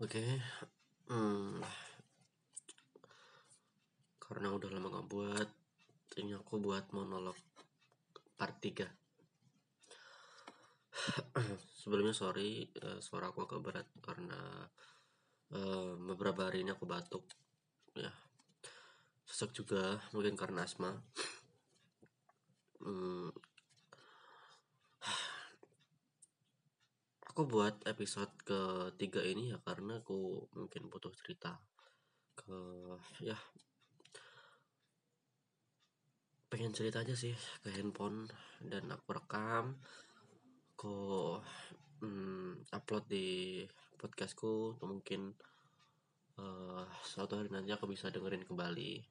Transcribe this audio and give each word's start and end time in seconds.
Oke, 0.00 0.24
hmm, 1.12 1.60
karena 4.16 4.48
udah 4.48 4.72
lama 4.72 4.88
gak 4.96 5.08
buat, 5.12 5.48
ini 6.16 6.32
aku 6.40 6.56
buat 6.56 6.88
monolog 6.96 7.36
part 8.40 8.56
3 8.64 8.88
Sebelumnya 11.84 12.16
sorry, 12.16 12.64
uh, 12.80 12.96
suara 13.04 13.28
aku 13.28 13.44
agak 13.44 13.60
berat 13.60 13.88
karena 14.00 14.40
uh, 15.52 15.92
beberapa 16.00 16.48
hari 16.48 16.64
ini 16.64 16.72
aku 16.72 16.88
batuk. 16.88 17.28
Ya, 17.92 18.08
sesak 19.28 19.52
juga, 19.52 20.00
mungkin 20.16 20.32
karena 20.32 20.64
asma. 20.64 20.96
Hmm, 22.80 23.28
aku 27.30 27.46
buat 27.46 27.86
episode 27.86 28.34
ketiga 28.42 29.22
ini 29.22 29.54
ya 29.54 29.58
karena 29.62 30.02
aku 30.02 30.50
mungkin 30.50 30.90
butuh 30.90 31.14
cerita 31.14 31.62
ke 32.34 32.58
ya 33.22 33.38
pengen 36.50 36.74
cerita 36.74 37.06
aja 37.06 37.14
sih 37.14 37.30
ke 37.62 37.70
handphone 37.70 38.26
dan 38.58 38.90
aku 38.90 39.14
rekam 39.14 39.78
aku 40.74 41.38
hmm, 42.02 42.66
upload 42.74 43.06
di 43.06 43.62
podcastku 43.94 44.74
atau 44.74 44.90
mungkin 44.90 45.30
uh, 46.34 46.82
suatu 47.06 47.38
hari 47.38 47.54
nanti 47.54 47.70
aku 47.70 47.86
bisa 47.86 48.10
dengerin 48.10 48.42
kembali 48.42 49.06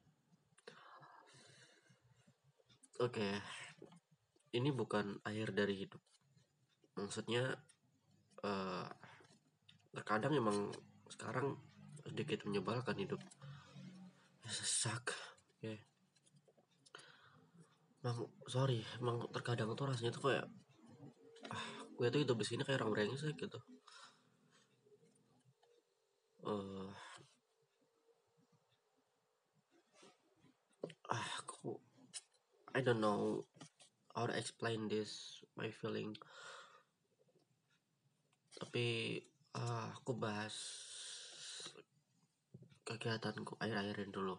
oke 3.00 3.16
okay. 3.16 3.40
ini 4.52 4.68
bukan 4.76 5.16
akhir 5.24 5.56
dari 5.56 5.88
hidup 5.88 6.04
maksudnya 7.00 7.56
uh, 8.44 8.86
terkadang 9.90 10.32
emang 10.36 10.70
sekarang 11.10 11.58
sedikit 12.06 12.46
menyebalkan 12.46 12.96
hidup. 12.96 13.20
Sesak 14.46 15.14
ya. 15.62 15.76
Yeah. 15.76 15.80
sorry 18.48 18.80
emang 18.96 19.28
terkadang 19.28 19.76
tuh 19.76 19.92
rasanya 19.92 20.10
tuh 20.16 20.32
kayak 20.32 20.48
ah 21.52 21.66
gue 22.00 22.08
tuh 22.08 22.24
hidup 22.24 22.36
di 22.40 22.46
sini 22.48 22.62
kayak 22.64 22.80
orang 22.80 22.96
brengsek 22.96 23.36
gitu. 23.36 23.60
Uh, 26.40 26.88
ah 31.12 31.28
aku 31.44 31.76
I 32.72 32.80
don't 32.80 33.04
know 33.04 33.44
how 34.16 34.24
to 34.24 34.34
explain 34.34 34.88
this 34.88 35.42
my 35.58 35.68
feeling 35.68 36.16
tapi 38.60 39.16
uh, 39.56 39.88
aku 39.96 40.12
bahas 40.20 40.52
kegiatanku 42.84 43.56
akhir-akhir 43.56 44.12
dulu. 44.12 44.36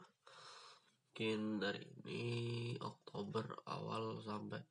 Mungkin 1.12 1.60
dari 1.60 1.84
ini 2.06 2.24
Oktober 2.80 3.66
awal 3.68 4.22
sampai 4.22 4.62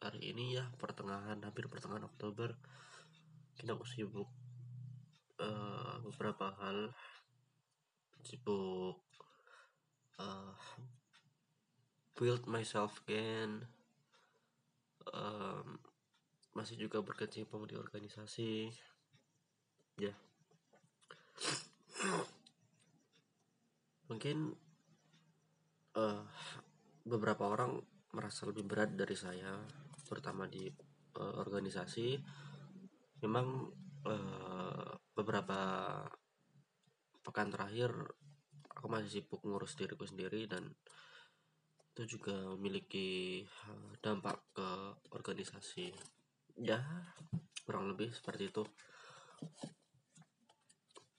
hari 0.00 0.34
ini 0.34 0.58
ya 0.58 0.66
pertengahan 0.74 1.38
hampir 1.44 1.70
pertengahan 1.70 2.04
Oktober 2.04 2.52
kita 3.54 3.78
aku 3.78 3.86
sibuk 3.86 4.30
uh, 5.38 6.02
beberapa 6.02 6.50
hal. 6.58 6.90
Sibuk 8.24 9.04
uh, 10.18 10.56
build 12.16 12.48
myself 12.48 13.04
again 13.06 13.68
um, 15.12 15.78
masih 16.54 16.78
juga 16.78 17.02
berkecimpung 17.02 17.66
di 17.66 17.74
organisasi 17.74 18.70
ya. 19.98 20.14
Mungkin 24.10 24.52
uh, 25.96 26.22
beberapa 27.06 27.44
orang 27.50 27.78
merasa 28.14 28.46
lebih 28.46 28.66
berat 28.66 28.94
dari 28.94 29.14
saya 29.18 29.58
terutama 30.06 30.46
di 30.50 30.66
uh, 31.18 31.34
organisasi. 31.40 32.18
Memang 33.24 33.46
uh, 34.04 34.90
beberapa 35.14 35.60
pekan 37.24 37.48
terakhir 37.48 37.90
aku 38.68 38.86
masih 38.90 39.22
sibuk 39.22 39.40
ngurus 39.46 39.78
diriku 39.80 40.04
sendiri 40.04 40.44
dan 40.44 40.68
itu 41.94 42.18
juga 42.18 42.34
memiliki 42.58 43.46
dampak 44.02 44.42
ke 44.52 44.68
organisasi. 45.14 45.94
Ya 46.60 46.82
kurang 47.64 47.88
lebih 47.88 48.12
seperti 48.12 48.52
itu 48.52 48.62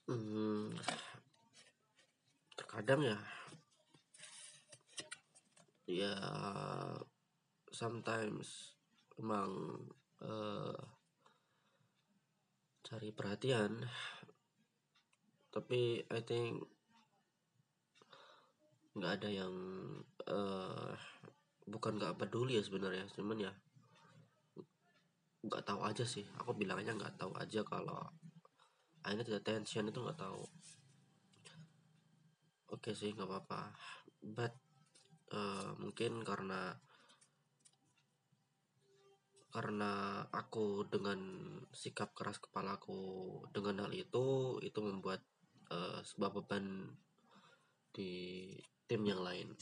hmm, 0.06 0.74
terkadang 2.54 3.02
ya 3.02 3.18
ya 5.86 6.14
sometimes 7.70 8.74
emang 9.20 9.50
uh, 10.20 10.76
cari 12.86 13.10
perhatian. 13.10 13.82
Tapi 15.50 16.04
I 16.06 16.20
think 16.22 16.62
nggak 18.96 19.12
ada 19.20 19.28
yang 19.28 19.54
uh, 20.28 20.94
bukan 21.66 21.98
nggak 21.98 22.18
peduli 22.18 22.58
ya 22.58 22.62
sebenarnya. 22.62 23.06
Cuman 23.14 23.38
ya 23.42 23.52
nggak 25.46 25.64
tahu 25.66 25.80
aja 25.82 26.04
sih. 26.06 26.26
Aku 26.38 26.54
bilangnya 26.54 26.94
nggak 26.94 27.18
tahu 27.18 27.34
aja 27.38 27.62
kalau 27.66 28.06
akhirnya 29.06 29.38
tidak 29.38 29.46
tension 29.46 29.86
itu 29.86 30.02
nggak 30.02 30.18
tahu. 30.18 30.42
Oke 32.74 32.90
okay 32.90 32.94
sih 32.98 33.14
nggak 33.14 33.30
apa-apa. 33.30 33.70
But 34.18 34.58
uh, 35.30 35.78
mungkin 35.78 36.26
karena 36.26 36.74
karena 39.54 40.20
aku 40.34 40.84
dengan 40.90 41.16
sikap 41.70 42.12
keras 42.12 42.42
kepalaku 42.42 43.40
dengan 43.54 43.86
hal 43.86 43.94
itu 43.94 44.58
itu 44.60 44.78
membuat 44.82 45.22
uh, 45.70 46.02
sebuah 46.02 46.42
beban 46.42 46.90
di 47.94 48.52
tim 48.90 49.06
yang 49.06 49.22
lain. 49.22 49.54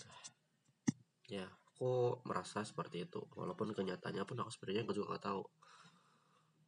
Ya 1.28 1.44
aku 1.47 2.25
merasa 2.25 2.65
seperti 2.65 3.05
itu. 3.05 3.21
Walaupun 3.37 3.76
kenyataannya 3.76 4.25
pun 4.25 4.41
aku 4.41 4.50
sebenarnya 4.50 4.88
juga 4.88 5.15
nggak 5.15 5.26
tahu 5.28 5.44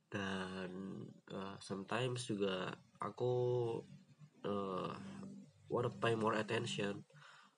dan 0.06 0.70
uh, 1.34 1.56
sometimes 1.58 2.30
juga 2.30 2.70
aku 3.02 3.34
uh, 4.46 4.94
wanna 5.66 5.90
pay 5.90 6.14
more 6.14 6.38
attention. 6.38 7.02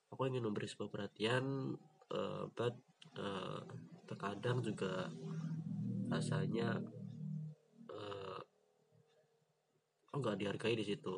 Aku 0.08 0.24
ingin 0.24 0.44
memberi 0.48 0.64
sebuah 0.64 0.88
perhatian 0.88 1.76
uh, 2.12 2.48
but 2.56 2.72
uh, 3.20 3.60
terkadang 4.08 4.64
juga 4.64 5.12
rasanya 6.08 6.80
uh, 7.92 8.40
nggak 10.16 10.40
dihargai 10.40 10.80
di 10.80 10.84
situ. 10.88 11.16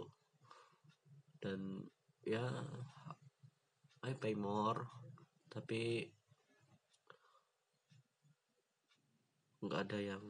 Dan 1.41 1.87
ya 2.27 2.45
I 4.05 4.13
pay 4.19 4.35
more 4.35 4.85
tapi 5.51 6.07
nggak 9.61 9.81
ada 9.89 9.99
yang 9.99 10.25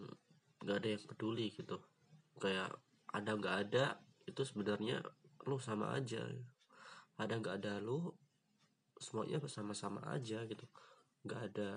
nggak 0.61 0.77
ada 0.81 0.89
yang 0.93 1.05
peduli 1.09 1.47
gitu. 1.53 1.77
Kayak 2.37 2.77
ada 3.11 3.31
nggak 3.37 3.57
ada 3.69 3.85
itu 4.29 4.43
sebenarnya 4.45 5.01
lu 5.49 5.57
sama 5.57 5.97
aja. 5.97 6.21
Ada 7.17 7.41
nggak 7.41 7.57
ada 7.65 7.81
lu 7.81 8.13
semuanya 9.01 9.41
bersama-sama 9.41 10.05
aja 10.13 10.45
gitu. 10.45 10.65
Nggak 11.25 11.41
ada 11.53 11.71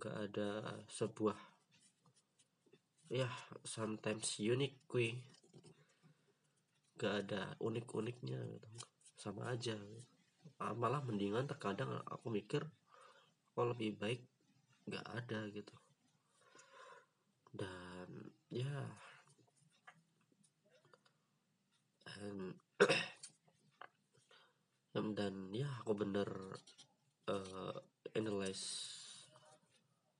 nggak 0.00 0.16
ada 0.30 0.48
sebuah 0.88 1.38
ya 3.12 3.28
sometimes 3.64 4.36
unik 4.40 4.74
kui. 4.88 5.16
Nggak 6.96 7.14
ada 7.26 7.42
unik-uniknya 7.60 8.40
gitu. 8.52 8.68
Sama 9.16 9.52
aja. 9.52 9.76
Ah, 10.62 10.76
malah 10.76 11.02
mendingan 11.02 11.48
terkadang 11.48 11.90
aku 12.06 12.30
mikir 12.30 12.62
kalau 13.52 13.74
lebih 13.74 13.98
baik 13.98 14.22
nggak 14.86 15.06
ada 15.06 15.46
gitu 15.50 15.81
dan 17.52 18.32
ya. 18.48 18.88
Dan 22.02 22.56
dan 25.18 25.34
ya 25.52 25.68
aku 25.80 25.92
bener 25.96 26.28
uh, 27.28 27.76
analyze 28.16 28.64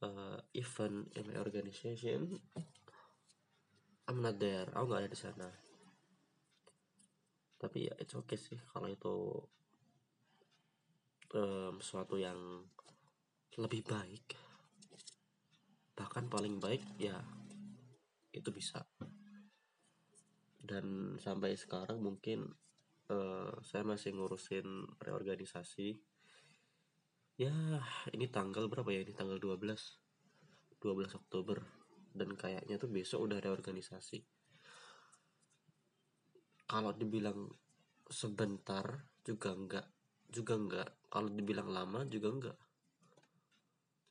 uh, 0.04 0.40
event 0.52 1.08
in 1.16 1.24
my 1.28 1.40
organization. 1.40 2.40
I'm 4.08 4.20
not 4.20 4.36
there. 4.36 4.68
Aku 4.76 4.90
nggak 4.90 5.06
ada 5.06 5.12
di 5.12 5.18
sana. 5.18 5.48
Tapi 7.56 7.86
ya 7.86 7.94
it's 8.02 8.18
okay 8.18 8.34
sih 8.34 8.58
kalau 8.74 8.90
itu 8.90 9.14
um, 11.38 11.78
sesuatu 11.78 12.18
yang 12.18 12.66
lebih 13.60 13.86
baik 13.86 14.34
bahkan 15.92 16.28
paling 16.28 16.56
baik 16.58 16.82
ya 16.96 17.20
itu 18.32 18.48
bisa. 18.48 18.84
Dan 20.62 21.18
sampai 21.20 21.58
sekarang 21.58 22.00
mungkin 22.00 22.48
uh, 23.12 23.52
saya 23.60 23.84
masih 23.84 24.16
ngurusin 24.16 24.96
reorganisasi. 25.02 26.00
Ya 27.36 27.52
ini 28.14 28.28
tanggal 28.28 28.68
berapa 28.72 28.88
ya? 28.88 29.04
Ini 29.04 29.12
tanggal 29.12 29.36
12 29.36 30.80
12 30.80 31.18
Oktober. 31.18 31.58
Dan 32.12 32.36
kayaknya 32.36 32.76
tuh 32.76 32.92
besok 32.92 33.28
udah 33.28 33.40
reorganisasi. 33.40 34.20
Kalau 36.68 36.92
dibilang 36.96 37.52
sebentar 38.08 38.84
juga 39.24 39.52
enggak 39.52 39.86
juga 40.32 40.56
enggak 40.56 40.88
kalau 41.12 41.28
dibilang 41.28 41.68
lama 41.68 42.08
juga 42.08 42.28
enggak 42.32 42.56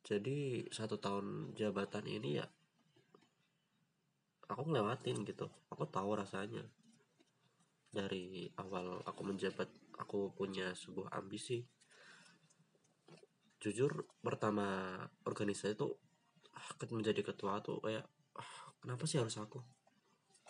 jadi 0.02 0.66
satu 0.74 0.98
tahun 0.98 1.54
jabatan 1.54 2.10
ini 2.10 2.42
ya 2.42 2.48
aku 4.52 4.68
ngelewatin 4.68 5.24
gitu. 5.24 5.48
Aku 5.72 5.88
tahu 5.88 6.20
rasanya. 6.20 6.68
Dari 7.92 8.52
awal 8.60 9.04
aku 9.08 9.22
menjabat 9.24 9.68
aku 9.96 10.36
punya 10.36 10.76
sebuah 10.76 11.16
ambisi. 11.16 11.64
Jujur 13.62 14.08
pertama 14.20 14.98
organisasi 15.24 15.78
itu 15.78 15.88
ah, 16.52 16.70
menjadi 16.92 17.22
ketua 17.24 17.64
tuh 17.64 17.80
kayak 17.80 18.04
ah, 18.36 18.52
kenapa 18.84 19.08
sih 19.08 19.20
harus 19.20 19.40
aku? 19.40 19.64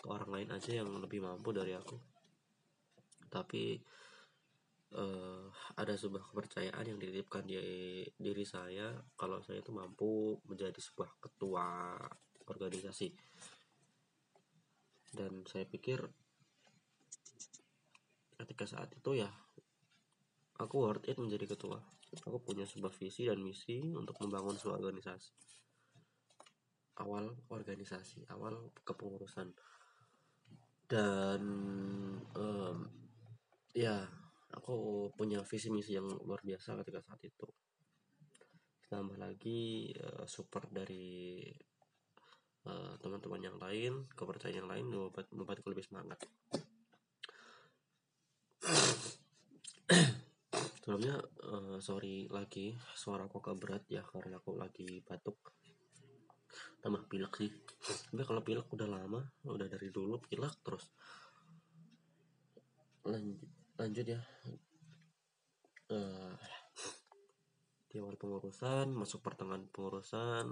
Orang 0.02 0.34
lain 0.34 0.50
aja 0.50 0.82
yang 0.82 0.90
lebih 0.98 1.22
mampu 1.22 1.54
dari 1.54 1.76
aku. 1.78 1.94
Tapi 3.30 3.78
uh, 4.96 5.48
ada 5.76 5.94
sebuah 5.96 6.32
kepercayaan 6.32 6.84
yang 6.84 6.98
dititipkan 7.00 7.44
di 7.48 7.56
diri 8.16 8.44
saya 8.44 8.92
kalau 9.16 9.40
saya 9.40 9.60
itu 9.60 9.72
mampu 9.72 10.36
menjadi 10.48 10.76
sebuah 10.76 11.10
ketua 11.20 11.96
organisasi. 12.48 13.12
Dan 15.12 15.44
saya 15.44 15.68
pikir 15.68 16.00
ketika 18.40 18.64
saat 18.64 18.90
itu 18.96 19.22
ya 19.22 19.30
aku 20.60 20.88
worth 20.88 21.08
it 21.08 21.16
menjadi 21.20 21.52
ketua. 21.52 21.80
Aku 22.28 22.44
punya 22.44 22.68
sebuah 22.68 22.92
visi 22.92 23.24
dan 23.24 23.40
misi 23.40 23.80
untuk 23.96 24.20
membangun 24.20 24.56
sebuah 24.56 24.76
organisasi. 24.84 25.32
Awal 27.00 27.32
organisasi 27.48 28.28
awal 28.28 28.72
kepengurusan. 28.84 29.48
Dan 30.84 31.40
um, 32.36 32.84
ya 33.72 34.04
aku 34.62 35.10
punya 35.18 35.42
visi 35.42 35.74
misi 35.74 35.98
yang 35.98 36.06
luar 36.22 36.38
biasa 36.38 36.78
ketika 36.78 37.02
saat 37.02 37.18
itu. 37.26 37.50
Tambah 38.86 39.18
lagi 39.18 39.90
uh, 39.98 40.22
support 40.28 40.70
dari 40.70 41.42
eh, 42.62 42.94
teman-teman 43.02 43.42
yang 43.42 43.58
lain 43.58 44.06
kepercayaan 44.14 44.62
yang 44.62 44.70
lain 44.70 44.86
membuat 44.86 45.26
membuatku 45.34 45.66
lebih 45.66 45.82
semangat. 45.82 46.22
Sebelumnya 50.78 51.18
uh, 51.42 51.82
sorry 51.82 52.30
lagi 52.30 52.78
suara 52.94 53.26
kok 53.26 53.58
berat 53.58 53.82
ya 53.90 54.06
karena 54.06 54.38
aku 54.38 54.54
lagi 54.54 55.02
batuk. 55.02 55.42
Tambah 56.78 57.10
pilek 57.10 57.34
sih. 57.34 57.50
Tapi 58.14 58.22
kalau 58.22 58.46
pilek 58.46 58.70
udah 58.70 58.86
lama 58.86 59.26
udah 59.42 59.66
dari 59.66 59.90
dulu 59.90 60.22
pilek 60.22 60.54
terus. 60.62 60.86
Lanjut 63.02 63.61
lanjut 63.80 64.06
ya. 64.06 64.20
Uh, 65.92 66.32
di 67.92 68.00
awal 68.00 68.16
pengurusan 68.16 68.96
masuk 68.96 69.20
pertengahan 69.20 69.68
pengurusan 69.68 70.48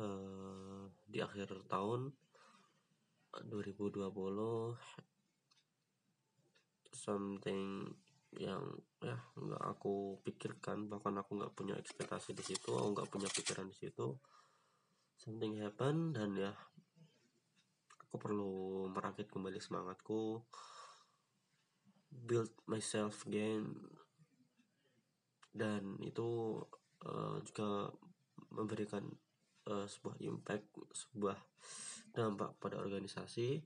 uh, 0.00 0.88
di 1.04 1.20
akhir 1.20 1.68
tahun 1.68 2.16
2020 3.44 4.08
something 6.96 7.92
yang 8.40 8.64
ya 9.04 9.16
nggak 9.36 9.64
aku 9.76 10.20
pikirkan 10.24 10.88
bahkan 10.88 11.16
aku 11.20 11.36
nggak 11.36 11.52
punya 11.52 11.76
ekspektasi 11.76 12.32
di 12.32 12.44
situ 12.44 12.72
aku 12.72 12.88
nggak 12.96 13.08
punya 13.12 13.28
pikiran 13.28 13.68
di 13.68 13.76
situ. 13.76 14.16
Something 15.16 15.60
happen 15.60 16.12
dan 16.16 16.36
ya 16.36 16.52
aku 18.00 18.16
perlu 18.16 18.88
merakit 18.92 19.28
kembali 19.28 19.60
semangatku 19.60 20.44
build 22.24 22.52
myself 22.64 23.28
again. 23.28 23.76
Dan 25.52 26.00
itu 26.04 26.60
uh, 27.04 27.36
juga 27.44 27.92
memberikan 28.52 29.04
uh, 29.68 29.84
sebuah 29.88 30.16
impact 30.24 30.64
sebuah 30.92 31.36
dampak 32.16 32.56
pada 32.56 32.80
organisasi. 32.80 33.60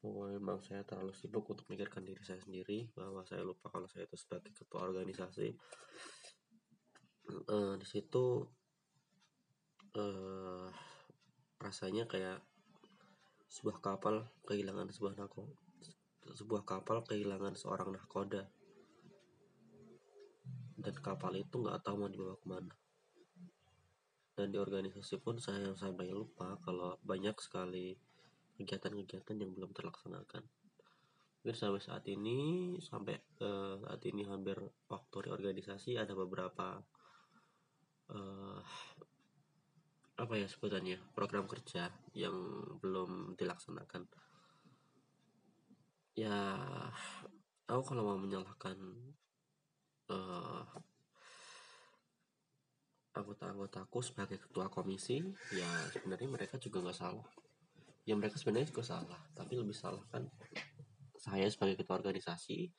Bahwa 0.00 0.32
memang 0.32 0.64
saya 0.64 0.80
terlalu 0.84 1.12
sibuk 1.12 1.44
untuk 1.52 1.68
memikirkan 1.68 2.00
diri 2.00 2.24
saya 2.24 2.40
sendiri 2.40 2.88
bahwa 2.96 3.20
saya 3.28 3.44
lupa 3.44 3.68
kalau 3.68 3.84
saya 3.84 4.08
itu 4.08 4.16
sebagai 4.16 4.52
ketua 4.56 4.88
organisasi. 4.88 5.52
Uh, 7.46 7.76
di 7.76 7.86
situ 7.86 8.42
uh, 9.94 10.66
rasanya 11.60 12.08
kayak 12.08 12.40
sebuah 13.50 13.82
kapal 13.82 14.30
kehilangan 14.46 14.88
sebuah 14.94 15.18
nako 15.18 15.69
sebuah 16.34 16.62
kapal 16.66 17.02
kehilangan 17.06 17.54
seorang 17.58 17.94
nahkoda. 17.94 18.46
Dan 20.80 20.96
kapal 21.04 21.36
itu 21.36 21.60
nggak 21.60 21.84
tahu 21.84 21.94
mau 22.00 22.10
dibawa 22.10 22.34
ke 22.40 22.46
mana. 22.48 22.74
Dan 24.32 24.48
di 24.48 24.58
organisasi 24.58 25.20
pun 25.20 25.36
saya 25.36 25.68
yang 25.68 25.76
sampai 25.76 26.08
lupa 26.08 26.56
kalau 26.64 26.96
banyak 27.04 27.36
sekali 27.36 27.92
kegiatan-kegiatan 28.56 29.36
yang 29.36 29.52
belum 29.52 29.70
terlaksanakan. 29.76 30.44
Mungkin 31.40 31.56
sampai 31.56 31.80
saat 31.80 32.04
ini 32.08 32.76
sampai 32.80 33.16
uh, 33.40 33.80
saat 33.80 34.02
ini 34.08 34.28
hampir 34.28 34.60
waktu 34.88 35.16
reorganisasi 35.24 35.96
ada 35.96 36.12
beberapa 36.12 36.80
uh, 38.12 38.60
apa 40.20 40.34
ya 40.36 40.44
sebutannya 40.44 41.00
program 41.16 41.48
kerja 41.48 41.88
yang 42.12 42.36
belum 42.84 43.40
dilaksanakan 43.40 44.04
ya 46.18 46.58
aku 47.70 47.82
kalau 47.94 48.02
mau 48.02 48.18
menyalahkan 48.18 48.76
uh, 50.10 50.64
anggota-anggotaku 53.14 53.98
sebagai 54.02 54.38
ketua 54.38 54.70
komisi 54.70 55.22
ya 55.54 55.68
sebenarnya 55.90 56.28
mereka 56.30 56.56
juga 56.58 56.82
nggak 56.82 56.98
salah. 56.98 57.28
Ya 58.08 58.16
mereka 58.16 58.40
sebenarnya 58.40 58.70
juga 58.74 58.82
salah 58.86 59.20
tapi 59.36 59.54
lebih 59.54 59.76
salah 59.76 60.02
kan 60.10 60.26
saya 61.20 61.46
sebagai 61.52 61.84
ketua 61.84 62.00
organisasi 62.00 62.72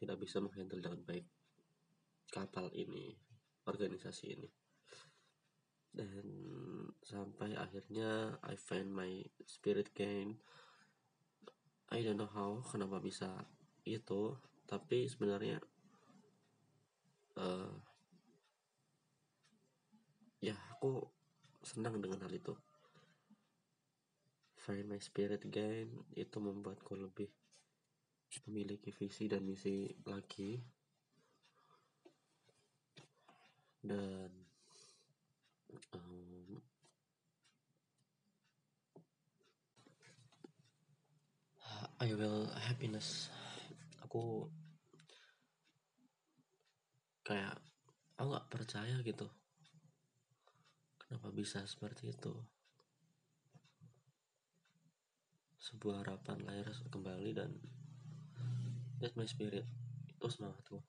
tidak 0.00 0.16
bisa 0.18 0.40
menghandle 0.40 0.80
dengan 0.80 1.00
baik 1.04 1.26
kapal 2.32 2.72
ini 2.74 3.14
organisasi 3.68 4.26
ini. 4.32 4.48
Dan 5.94 6.26
sampai 7.06 7.54
akhirnya 7.54 8.34
I 8.42 8.58
find 8.58 8.90
my 8.90 9.22
spirit 9.46 9.94
gain 9.94 10.42
I 11.92 12.00
don't 12.00 12.16
know 12.16 12.30
how 12.32 12.64
kenapa 12.64 13.02
bisa 13.02 13.28
itu 13.84 14.32
tapi 14.64 15.04
sebenarnya 15.04 15.60
uh, 17.36 17.72
ya 20.40 20.56
aku 20.72 21.04
senang 21.64 22.00
dengan 22.00 22.20
hal 22.24 22.32
itu. 22.32 22.52
Find 24.64 24.88
my 24.88 25.00
spirit 25.00 25.44
again 25.44 25.92
itu 26.16 26.36
membuatku 26.40 26.96
lebih 26.96 27.28
memiliki 28.48 28.88
visi 28.92 29.28
dan 29.28 29.44
misi 29.44 29.92
lagi. 30.08 30.60
Dan 33.84 34.32
um, 35.92 36.60
I 42.04 42.12
will 42.12 42.52
happiness. 42.52 43.32
Aku 44.04 44.44
kayak 47.24 47.56
aku 48.20 48.28
nggak 48.28 48.50
percaya 48.52 49.00
gitu. 49.00 49.24
Kenapa 51.00 51.32
bisa 51.32 51.64
seperti 51.64 52.12
itu? 52.12 52.36
Sebuah 55.56 56.04
harapan 56.04 56.44
lahir 56.44 56.68
kembali 56.92 57.30
dan 57.32 57.56
that's 59.00 59.16
my 59.16 59.24
spirit. 59.24 59.64
Itu 60.12 60.28
semangatku 60.28 60.84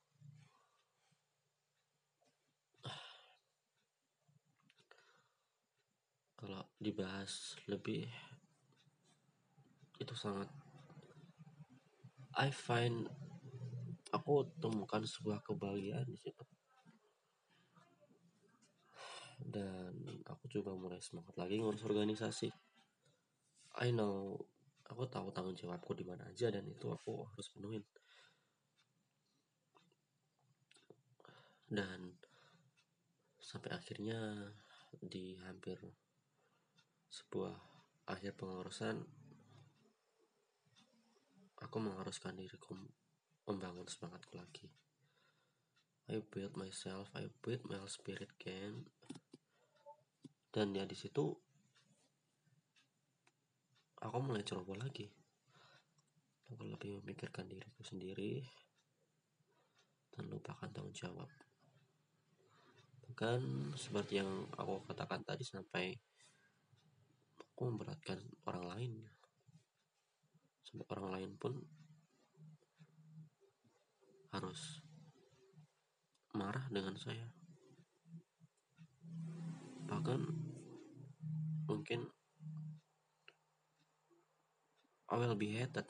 kalau 6.35 6.61
dibahas 6.77 7.57
lebih 7.65 8.05
itu 9.97 10.13
sangat 10.13 10.51
I 12.35 12.51
find 12.51 13.07
aku 14.11 14.43
temukan 14.59 14.99
sebuah 15.03 15.39
kebahagiaan 15.39 16.03
di 16.07 16.19
situ. 16.19 16.43
Dan 19.39 20.23
aku 20.27 20.51
juga 20.51 20.75
mulai 20.75 20.99
semangat 20.99 21.35
lagi 21.39 21.59
ngurus 21.59 21.87
organisasi. 21.87 22.51
I 23.79 23.91
know 23.95 24.35
aku 24.87 25.07
tahu 25.07 25.31
tanggung 25.31 25.55
jawabku 25.55 25.95
di 25.95 26.03
mana 26.03 26.27
aja 26.27 26.51
dan 26.51 26.67
itu 26.67 26.91
aku 26.91 27.23
harus 27.23 27.47
penuhin. 27.55 27.83
Dan 31.71 32.19
sampai 33.39 33.71
akhirnya 33.71 34.51
di 34.99 35.39
hampir 35.43 35.79
sebuah 37.07 37.55
akhir 38.11 38.35
pengurusan 38.35 39.24
aku 41.65 41.81
mengharuskan 41.81 42.37
diriku 42.37 42.77
membangun 43.49 43.89
semangatku 43.89 44.37
lagi. 44.37 44.69
I 46.05 46.21
build 46.21 46.53
myself 46.53 47.09
I 47.17 47.25
build 47.41 47.65
my 47.65 47.81
spirit 47.89 48.29
again 48.37 48.85
dan 50.53 50.77
ya 50.77 50.85
di 50.85 50.93
situ 50.93 51.33
aku 53.97 54.17
mulai 54.21 54.45
ceroboh 54.45 54.77
lagi. 54.77 55.09
Aku 56.53 56.61
lebih 56.69 57.01
memikirkan 57.01 57.49
diriku 57.49 57.81
sendiri 57.81 58.45
dan 60.13 60.29
lupakan 60.29 60.69
tanggung 60.69 60.93
jawab. 60.93 61.27
Bahkan 63.09 63.73
seperti 63.73 64.21
yang 64.21 64.45
aku 64.53 64.85
katakan 64.85 65.25
tadi 65.25 65.41
sampai 65.41 65.97
aku 67.41 67.73
memberatkan 67.73 68.21
orang 68.45 68.65
lain 68.77 68.93
orang 70.89 71.07
lain 71.13 71.31
pun 71.39 71.53
harus 74.35 74.83
marah 76.35 76.67
dengan 76.67 76.99
saya. 76.99 77.31
Bahkan 79.87 80.21
mungkin 81.71 82.11
I 85.05 85.15
will 85.15 85.37
be 85.39 85.55
hated. 85.55 85.87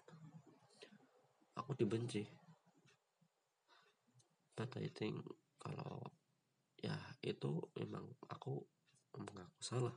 Aku 1.58 1.74
dibenci. 1.74 2.28
But 4.54 4.76
I 4.78 4.92
think 4.94 5.26
kalau 5.58 6.04
ya 6.78 6.94
itu 7.26 7.66
memang 7.74 8.06
aku 8.30 8.62
mengaku 9.18 9.60
salah. 9.64 9.96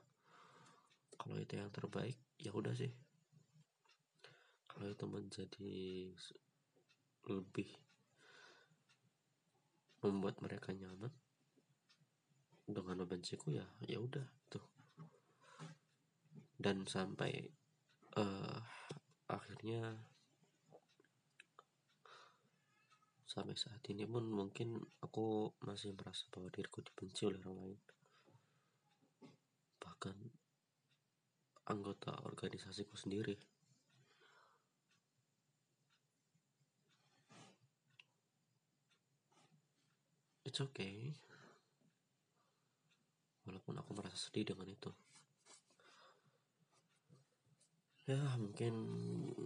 Kalau 1.19 1.37
itu 1.37 1.59
yang 1.59 1.69
terbaik 1.69 2.17
ya 2.39 2.55
udah 2.55 2.73
sih 2.73 2.95
kalau 4.69 4.93
itu 4.93 5.07
menjadi 5.09 5.77
lebih 7.29 7.71
membuat 10.05 10.39
mereka 10.39 10.71
nyaman 10.71 11.11
dengan 12.69 13.03
membenciku 13.03 13.51
ya 13.51 13.67
ya 13.83 13.99
udah 13.99 14.29
tuh. 14.53 14.63
Dan 16.59 16.87
sampai 16.87 17.49
uh, 18.19 18.61
akhirnya 19.31 19.99
sampai 23.29 23.55
saat 23.55 23.83
ini 23.93 24.09
pun 24.09 24.27
mungkin 24.27 24.79
aku 25.05 25.53
masih 25.63 25.95
merasa 25.95 26.27
bahwa 26.33 26.51
diriku 26.51 26.83
dibenci 26.83 27.29
oleh 27.29 27.41
orang 27.45 27.59
lain. 27.63 27.81
Bahkan 29.79 30.17
anggota 31.69 32.17
organisasiku 32.25 32.97
sendiri 32.97 33.37
it's 40.59 40.67
okay. 40.67 41.15
Walaupun 43.47 43.79
aku 43.79 43.95
merasa 43.95 44.19
sedih 44.19 44.51
dengan 44.51 44.67
itu. 44.67 44.91
Ya 48.11 48.19
mungkin 48.35 48.75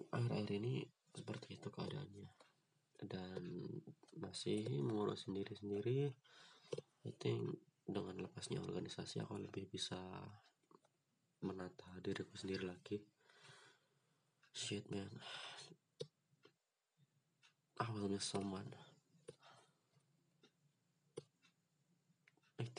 akhir-akhir 0.08 0.56
ini 0.56 0.88
seperti 1.12 1.60
itu 1.60 1.68
keadaannya. 1.68 2.32
Dan 3.04 3.44
masih 4.16 4.64
mengurus 4.80 5.28
sendiri-sendiri. 5.28 6.16
I 7.04 7.12
think 7.20 7.60
dengan 7.84 8.16
lepasnya 8.16 8.64
organisasi 8.64 9.20
aku 9.20 9.36
lebih 9.36 9.68
bisa 9.68 10.00
menata 11.44 11.92
diriku 12.00 12.40
sendiri 12.40 12.64
lagi. 12.64 13.04
Shit 14.56 14.88
man. 14.88 15.12
I 17.84 17.92
will 17.92 18.08
miss 18.08 18.24
someone 18.24 18.72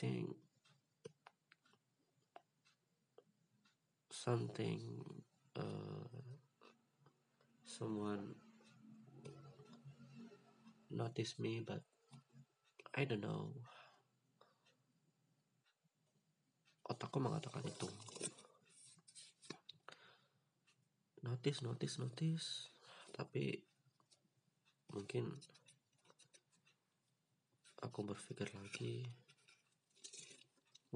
think 0.04 0.36
something 4.12 5.00
uh, 5.56 6.20
someone 7.64 8.36
notice 10.92 11.40
me 11.40 11.64
but 11.64 11.80
I 12.94 13.08
don't 13.08 13.24
know. 13.24 13.48
Otakku 16.84 17.16
mengatakan 17.16 17.64
itu. 17.64 17.88
Notice 21.24 21.64
notice 21.64 21.96
notice. 21.96 22.68
Tapi 23.16 23.56
mungkin 24.92 25.32
aku 27.82 28.00
berpikir 28.06 28.52
lagi 28.54 29.23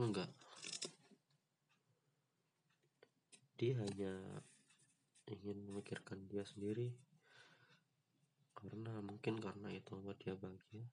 enggak. 0.07 0.31
Dia 3.59 3.75
hanya 3.83 4.15
ingin 5.27 5.67
memikirkan 5.67 6.31
dia 6.31 6.47
sendiri. 6.47 6.95
Karena 8.55 9.03
mungkin 9.03 9.43
karena 9.43 9.75
itu 9.75 9.99
membuat 9.99 10.23
dia 10.23 10.39
bahagia. 10.39 10.87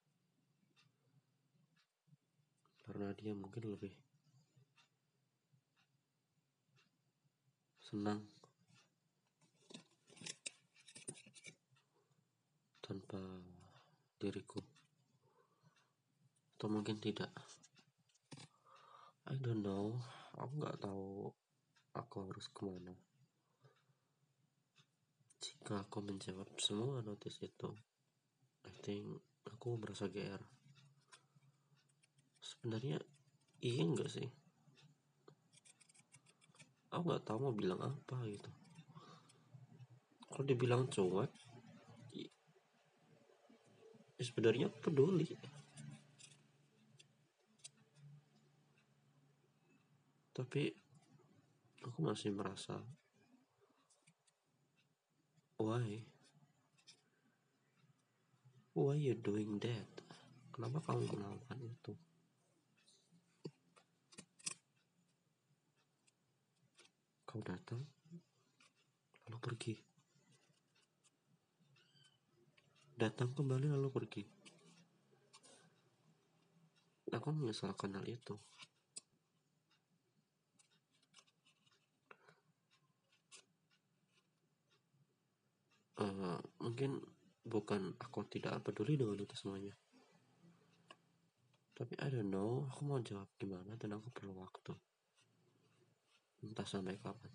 Karena 2.86 3.14
dia 3.14 3.34
mungkin 3.38 3.70
lebih 3.70 3.94
senang 7.86 8.26
tanpa 12.82 13.22
diriku. 14.18 14.62
Atau 16.58 16.70
mungkin 16.70 16.98
tidak 16.98 17.30
I 19.26 19.42
don't 19.42 19.66
know. 19.66 19.98
Aku 20.38 20.54
nggak 20.62 20.86
tahu 20.86 21.34
aku 21.98 22.16
harus 22.30 22.46
ke 22.54 22.62
mana. 22.62 22.94
Jika 25.42 25.82
aku 25.82 26.06
menjawab 26.06 26.46
semua 26.62 27.02
notis 27.02 27.42
itu 27.42 27.74
I 28.66 28.74
think 28.86 29.06
aku 29.50 29.82
merasa 29.82 30.06
GR 30.10 30.42
sebenarnya 32.42 33.02
iya 33.66 33.82
enggak 33.82 34.14
sih? 34.14 34.30
Aku 36.94 37.10
nggak 37.10 37.26
tahu 37.26 37.50
mau 37.50 37.54
bilang 37.58 37.82
apa 37.82 38.26
gitu. 38.30 38.52
Kalau 40.30 40.46
dibilang 40.46 40.86
cuek 40.86 41.34
ya 44.16 44.24
sebenarnya 44.24 44.72
peduli 44.72 45.28
tapi 50.36 50.68
aku 51.80 52.04
masih 52.04 52.36
merasa 52.36 52.76
why? 55.56 56.04
Why 58.76 59.00
you 59.00 59.16
doing 59.16 59.56
that? 59.64 59.88
Kenapa 60.52 60.84
kamu 60.84 61.08
melakukan 61.08 61.60
itu? 61.64 61.96
Kau 67.24 67.40
datang 67.40 67.88
lalu 69.32 69.40
pergi. 69.40 69.74
Datang 73.00 73.32
kembali 73.32 73.72
lalu 73.72 73.88
pergi. 73.88 74.24
Aku 77.16 77.32
menyesalkan 77.32 77.96
hal 77.96 78.04
itu 78.04 78.36
uh, 86.02 86.40
mungkin 86.64 87.00
bukan 87.46 87.94
aku 88.02 88.26
tidak 88.28 88.64
peduli 88.66 88.98
dengan 88.98 89.20
itu 89.20 89.36
semuanya. 89.38 89.74
Tapi 91.76 91.94
I 92.00 92.08
don't 92.08 92.32
know 92.32 92.66
aku 92.72 92.88
mau 92.88 93.00
jawab 93.04 93.28
gimana 93.36 93.76
dan 93.76 93.96
aku 93.96 94.08
perlu 94.12 94.34
waktu. 94.40 94.74
Entah 96.44 96.68
sampai 96.68 96.96
kapan. 97.00 97.32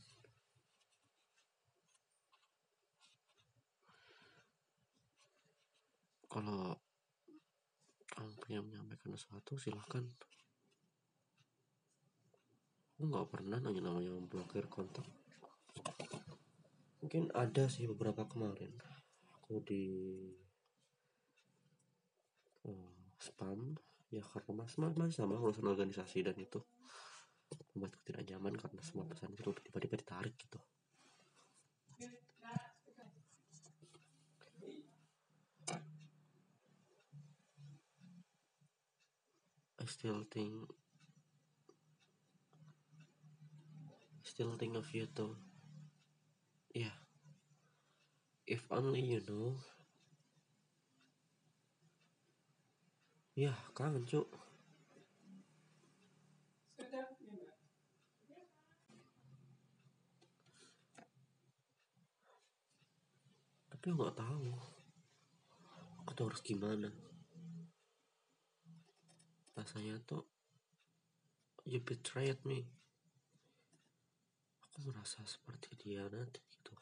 Kalau 6.30 6.78
kamu 8.06 8.32
pengen 8.44 8.62
menyampaikan 8.70 9.16
sesuatu 9.18 9.58
silahkan 9.58 10.06
aku 13.00 13.08
nggak 13.08 13.32
pernah 13.32 13.56
nanya 13.56 13.80
namanya 13.80 14.12
memblokir 14.12 14.68
kontak 14.68 15.08
mungkin 17.00 17.33
ada 17.33 17.66
sih 17.66 17.88
beberapa 17.88 18.28
kemarin. 18.28 18.71
Aku 19.40 19.64
di 19.64 19.85
uh, 22.69 22.97
spam. 23.16 23.76
Ya 24.11 24.26
karena 24.26 24.66
mas 24.66 24.75
masih 24.75 25.23
sama 25.23 25.38
urusan 25.38 25.71
organisasi 25.71 26.26
dan 26.26 26.37
itu. 26.37 26.61
Membuatku 27.75 28.02
tidak 28.07 28.26
nyaman 28.30 28.54
karena 28.59 28.83
semua 28.85 29.07
pesan 29.09 29.35
itu 29.35 29.50
tiba-tiba 29.64 29.97
ditarik 29.99 30.35
gitu. 30.38 30.61
I 39.80 39.87
still 39.88 40.23
think 40.28 40.69
still 44.23 44.54
think 44.54 44.76
of 44.76 44.87
you 44.95 45.09
too 45.11 45.35
yeah. 46.74 46.94
If 48.46 48.66
only 48.70 49.00
you 49.00 49.22
know. 49.26 49.54
Ya 53.38 53.54
kangen 53.72 54.04
cuk. 54.04 54.26
Tapi 63.70 63.86
nggak 63.96 64.18
tahu. 64.18 64.50
Aku 66.04 66.10
tuh 66.12 66.26
harus 66.28 66.42
gimana. 66.44 66.90
Rasanya 69.56 69.96
tuh 70.04 70.26
you 71.64 71.78
betrayed 71.80 72.40
me 72.44 72.66
aku 74.80 74.96
merasa 74.96 75.20
seperti 75.28 75.76
dia 75.76 76.08
nanti 76.08 76.40
gitu. 76.40 76.72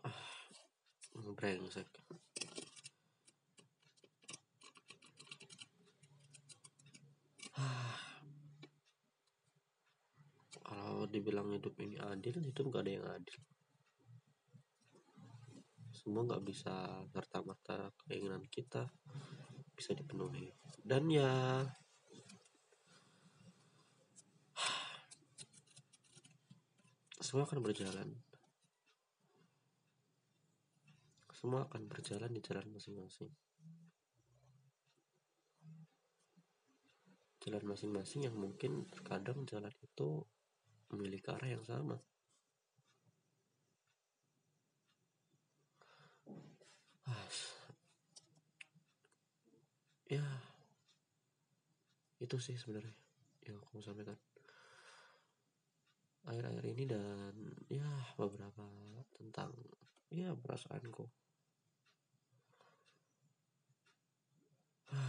Ah 0.00 1.28
brengsek. 1.36 1.84
Kalau 10.64 11.04
dibilang 11.04 11.52
hidup 11.52 11.76
ini 11.84 12.00
adil 12.00 12.40
itu 12.48 12.60
nggak 12.64 12.80
ada 12.80 12.92
yang 12.96 13.04
adil 13.12 13.57
semua 16.08 16.24
nggak 16.24 16.40
bisa 16.40 16.72
serta 17.12 17.44
merta 17.44 17.92
keinginan 18.08 18.40
kita 18.48 18.88
bisa 19.76 19.92
dipenuhi. 19.92 20.48
Dan 20.80 21.04
ya 21.12 21.60
semua 27.20 27.44
akan 27.44 27.60
berjalan. 27.60 28.08
Semua 31.36 31.68
akan 31.68 31.92
berjalan 31.92 32.32
di 32.32 32.40
jalan 32.40 32.72
masing-masing. 32.72 33.28
Jalan 37.44 37.64
masing-masing 37.68 38.32
yang 38.32 38.36
mungkin 38.40 38.88
terkadang 38.88 39.44
jalan 39.44 39.76
itu 39.84 40.24
memiliki 40.88 41.28
arah 41.28 41.52
yang 41.52 41.68
sama 41.68 42.00
ya 50.08 50.24
itu 52.28 52.36
sih 52.36 52.60
sebenarnya 52.60 52.92
yang 53.48 53.56
aku 53.56 53.80
mau 53.80 53.84
sampaikan. 53.88 54.20
Akhir-akhir 56.28 56.76
ini 56.76 56.84
dan 56.84 57.56
ya 57.72 57.88
beberapa 58.20 58.68
tentang 59.16 59.56
ya 60.12 60.36
perasaanku. 60.36 61.08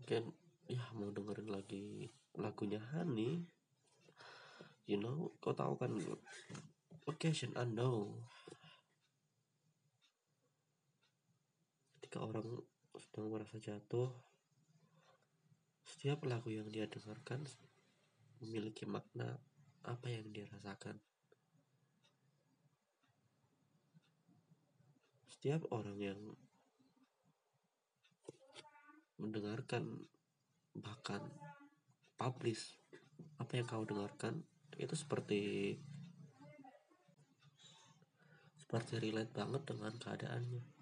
Mungkin 0.00 0.32
ya 0.72 0.88
mau 0.96 1.12
dengerin 1.12 1.52
lagi 1.52 2.08
lagunya 2.40 2.80
Hani. 2.96 3.44
You 4.88 5.04
know 5.04 5.36
kau 5.44 5.52
tahu 5.52 5.76
kan 5.76 5.92
location 7.04 7.52
unknown. 7.60 8.24
Ketika 12.00 12.24
orang 12.24 12.64
sedang 13.14 13.30
merasa 13.30 13.62
jatuh 13.62 14.10
setiap 15.86 16.26
lagu 16.26 16.50
yang 16.50 16.66
dia 16.66 16.90
dengarkan 16.90 17.46
memiliki 18.42 18.90
makna 18.90 19.38
apa 19.86 20.10
yang 20.10 20.34
dia 20.34 20.50
rasakan. 20.50 20.98
Setiap 25.30 25.62
orang 25.70 25.94
yang 26.02 26.18
mendengarkan 29.22 30.02
bahkan 30.74 31.22
publish 32.18 32.82
apa 33.38 33.62
yang 33.62 33.66
kau 33.70 33.86
dengarkan 33.86 34.42
itu 34.74 34.98
seperti 34.98 35.78
seperti 38.58 38.98
relate 38.98 39.30
banget 39.30 39.62
dengan 39.70 39.94
keadaannya 40.02 40.73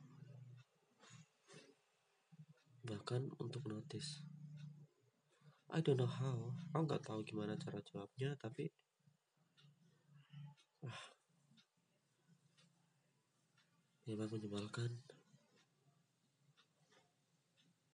bahkan 2.83 3.31
untuk 3.39 3.67
notice. 3.71 4.23
I 5.73 5.81
don't 5.81 5.97
know 5.97 6.11
how. 6.11 6.53
Aku 6.75 6.85
nggak 6.85 7.03
tahu 7.07 7.25
gimana 7.25 7.57
cara 7.57 7.81
jawabnya 7.81 8.37
tapi 8.37 8.69
ah. 10.85 11.03
Memang 14.05 14.29
menyebalkan 14.35 14.99